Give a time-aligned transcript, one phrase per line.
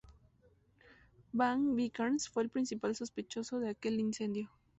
[1.31, 4.49] Varg Vikernes fue el principal sospechoso de aquel incendio.